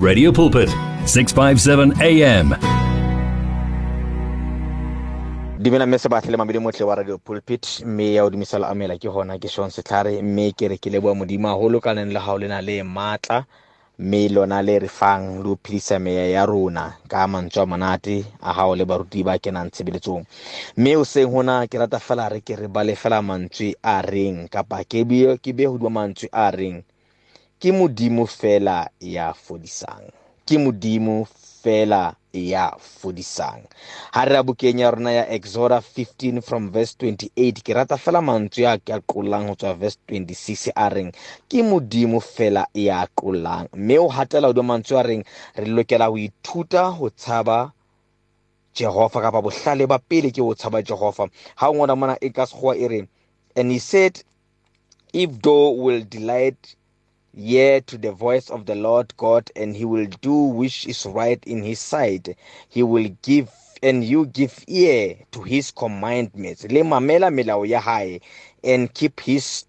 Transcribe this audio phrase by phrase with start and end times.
[0.00, 0.72] Radio Pulpit
[1.04, 2.56] 657 AM
[5.58, 7.82] dumela mme sebatlhe le mamedi motlhe wa radio pulpit.
[7.84, 10.22] Mme ya o dumisala amela ke gona ke shon setlhare.
[10.22, 13.44] Mme ke re ke leboa modimo gagolo ka leng le gao le na le maatla
[13.98, 18.24] mme lona le re fang le go phedisa meya ya rona ka mantswe a monate
[18.40, 20.24] a gao le baruti ba kenang tshebeletsong.
[20.78, 24.48] Mme o seng gona ke rata fela re ke re bale fela mantswe a reng
[24.48, 26.80] kapa ke be godima mantswe a reng?
[27.60, 30.08] Ke modimo fela ya fodisang.
[30.48, 31.26] Ke modimo
[31.62, 33.62] fela ya fodisang.
[34.12, 38.64] Ha re bukeng ya rona ya exoda 15 from verse 28 ke rata fela mantswe
[38.66, 41.12] a ke a qollang ho tswa verse 26 a reng
[41.48, 45.24] ke modimo fela ya qollang mme o hatela hodima mantswe a reng
[45.56, 47.72] re lokela ho ithuta ho tshaba
[48.74, 51.28] jehova kapa bohlale ba pele ke ho tshaba jehova.
[51.56, 53.00] Ha o ngwana mona e ka sekgowa e re
[53.56, 54.16] and he said
[55.12, 56.56] if thou will delight
[57.36, 61.42] Hear to the voice of the Lord God, and he will do which is right
[61.46, 62.36] in his sight.
[62.68, 63.50] He will give
[63.82, 66.64] and you give ear to his commandments.
[66.64, 68.20] Le mamela melao ya hae
[68.64, 69.64] and keep his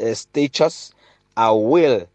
[0.00, 0.92] uh, statutes.
[1.36, 2.06] I will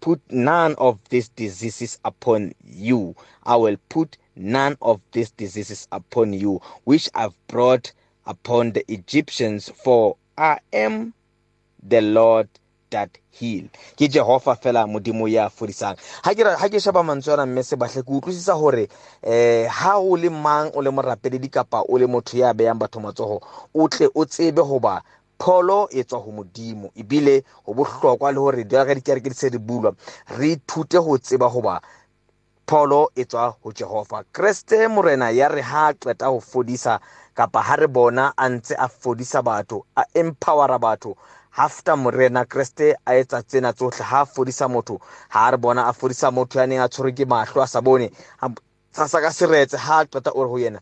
[0.00, 3.14] put none of these diseases upon you.
[3.44, 7.92] I will put none of these diseases upon you, which I've brought
[8.26, 11.14] upon the Egyptians, for I am
[11.82, 12.48] the Lord
[12.90, 13.64] that heal
[13.96, 15.96] ke jehova fela modimo ya fodisang.
[16.22, 18.88] Ha ke ha ke sheba mantswe ana mme se bahle ke utlwisisa hore
[19.22, 23.00] eh ha o le mang o le morapeledi kapa o le motho ya beyang batho
[23.00, 23.40] matsoho
[23.74, 25.02] o tle o tsebe hoba
[25.38, 26.90] pholo e tswa ho modimo.
[26.96, 29.94] Ebile ho bohlokwa le hore di ka dikereke di se di bulwa.
[30.38, 31.80] Re ithute ho tseba hoba
[32.66, 34.24] pholo e tswa ho jehova.
[34.32, 37.00] Kreste morena ya re ha qeta ho fodisa
[37.34, 41.16] kapa ha re bona a ntse a fodisa batho a empowera batho
[41.50, 44.02] hafta morena kreste a etsa tsena tsohle.
[44.04, 47.24] Ha a fodisa motho ha re bona a fodisa motho ya neng a tshwerwe ke
[47.26, 48.10] mahlo a sa bone.
[48.92, 50.80] Sa sa ka seretse ha a qeta o re ho yena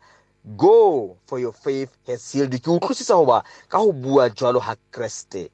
[0.57, 5.51] go for your faith has healed ke utlwisisa hoba ka ho bua jwalo ha kreste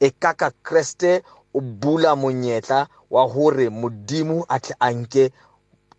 [0.00, 1.22] e ka ka kreste
[1.54, 5.32] o bula monyetla wa hore modimo a tle a nke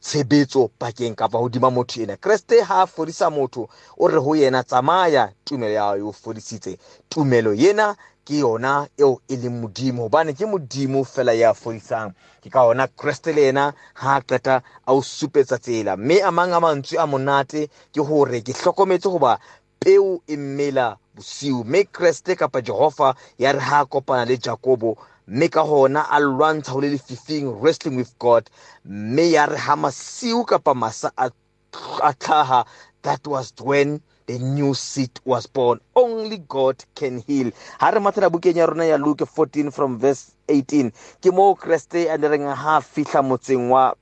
[0.01, 2.17] tshebetso pakeng kapa hodima motho ena.
[2.17, 6.77] Kreste ha a fodisa motho o re ho yena tsamaya tumelo ya e o fodisitse.
[7.09, 7.95] Tumelo yena
[8.25, 12.13] ke yona eo e leng modimo hobane ke modimo fela ya fodisang.
[12.41, 15.97] Ke ka ona kreste le yena ha qeta a o supetsa tsela.
[15.97, 19.39] Mme a mang a mantswe a monate ke hore ke hlokometse hoba
[19.79, 21.63] peo e mmela bosiu.
[21.63, 24.97] Mme kreste kapa jehova ya re ha kopana le jakobo
[25.29, 28.49] mme ka hona a lwantsha ho le lefifing wrestling with god.
[28.85, 31.29] Mme ya re ha masiu kapa masa a
[31.71, 32.65] tlhaha
[33.03, 35.79] that was when the new seed was born.
[35.95, 37.51] Only god can heal.
[37.79, 40.91] Ha re mathela bukeng ya rona ya luke 14 from verse 18
[41.21, 43.93] ke moo kreste a ne reng ha fihla motseng wa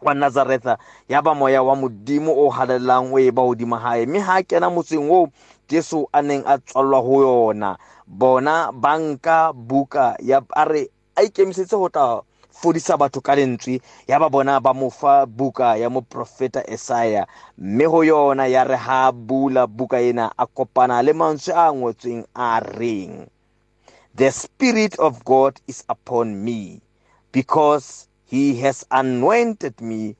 [0.00, 4.06] wa nazaretha ya ba moya wa modimo o halalelang o e ba hodima hae.
[4.06, 5.30] Mme ha kena motseng oo
[5.68, 7.78] jesu a neng a tswallwa ho yona.
[8.06, 13.80] Bona banka buka ya a re a ikemisetse ho tla fodisa batho ka lentswe.
[14.08, 17.26] Ya ba bona ba mo fa buka ya moprofeta Esaya
[17.58, 22.24] mme ho yona ya re ha bula buka ena a kopana le mantswe a ngotsweng
[22.34, 23.28] a reng?
[24.14, 26.80] The spirit of God is upon me
[27.30, 30.16] because he has anointed me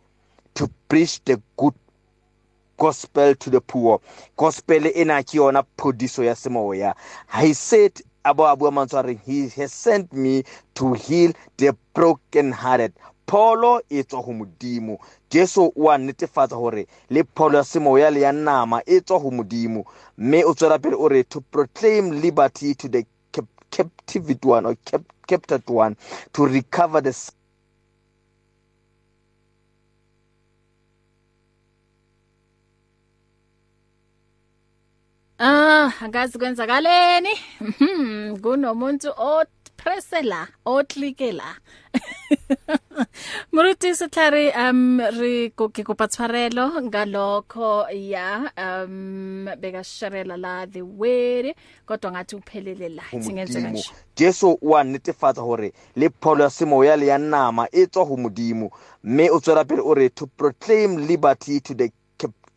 [0.54, 1.75] to preach the good
[2.78, 4.00] gospel to the poor.
[4.37, 6.94] Gospel ena ke yona phodiso ya semoya.
[7.34, 10.44] I said a bo a bua mantswe a reng he has sent me
[10.75, 12.94] to heal the broken hearted
[13.27, 14.99] pholo e tswa ho modimo.
[15.31, 19.31] Jesu o a netefatsa hore le pholo ya semoya le ya nama e tswa ho
[19.31, 19.84] modimo.
[20.19, 23.05] Mme o tswela pele o re to proclaim liberty to the
[23.71, 24.77] captivity one or
[25.27, 25.97] captured one
[26.33, 27.12] to recover the
[35.81, 37.28] Ah, angazi kwenzakaleni.
[37.61, 41.55] Mhm, kunomuntu opresse la, oklike la.
[43.53, 50.82] Muruti setlhare um re go ke kopa tshwarelo ngalokho ya um beka sharela la the
[50.82, 51.55] word
[51.87, 53.91] kodwa ngathi uphelele la singenze kanje.
[54.17, 58.70] Jesu wa netefatsa hore le pholo ya semoya le ya nama e tswa ho modimo
[59.05, 61.91] mme o tswela pele o re to proclaim liberty to the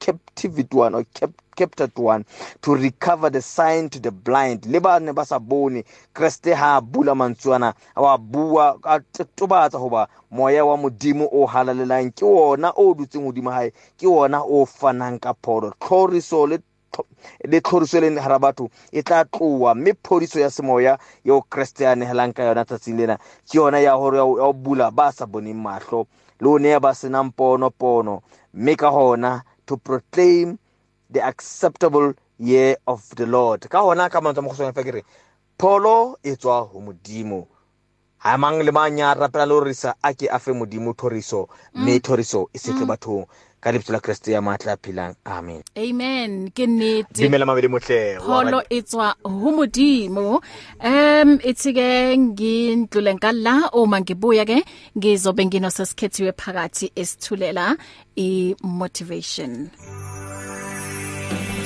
[0.01, 2.25] captivity one or cap captured one
[2.61, 4.65] to recover the sign to the blind.
[4.65, 5.83] Le ba ne ba sa bone
[6.13, 8.99] kreste ha bula mantswana wa bua a
[9.37, 12.11] tobatsa hoba moya wa modimo o halalelang.
[12.15, 15.71] Ke ona o dutseng hodimo hae ke ona o fanang ka pholo.
[15.79, 16.57] Tlhoriso le
[17.45, 21.95] le tlhoriso le hara batho e tla tloa mme phodiso ya semoya yeo kreste a
[21.95, 25.61] nehelang ka yona tsatsing lena ke yona ya hore ya o bula ba sa boneng
[25.61, 26.07] mahlo.
[26.41, 28.21] Le o ne ba senang pono pono
[28.53, 30.59] mme ka hona to proclaim
[31.09, 33.69] the acceptable year of the lord.
[33.69, 35.03] Ka hona ka mantswe mo go sone fa ke re
[35.57, 37.47] pholo e tswa ho modimo.
[38.19, 41.47] Ha mang le mang ya rapela le risa a ke a fe modimo thoriso.
[41.73, 42.01] Mme mm.
[42.03, 42.91] thoriso e setle mm.
[42.91, 43.25] bathong.
[43.61, 48.59] Ka lebitso la kreste ya maatla philang amen amen ke nnete dumela mabedi motle pholo
[48.69, 50.41] e tswa ho modimo
[50.91, 51.89] um ithi ke
[52.25, 54.57] ngindlule ngala uma ngibuya ke
[54.97, 57.65] ngizobe nginosesikhethiwe phakathi esithulela
[58.27, 59.69] i motivation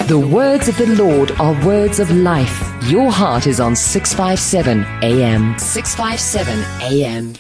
[0.08, 2.62] The words of the Lord are words of life.
[2.84, 5.58] Your heart is on 657 AM.
[5.58, 7.34] 657 AM.